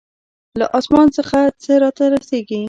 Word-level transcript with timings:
له 0.59 0.65
آسمان 0.79 1.07
څخه 1.17 1.39
څه 1.63 1.71
راته 1.83 2.03
رسېږي. 2.13 2.59